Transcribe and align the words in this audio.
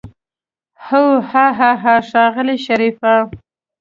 اوح 0.87 1.23
هاهاها 1.35 1.95
ښاغلی 2.09 2.57
شريفه. 2.65 3.15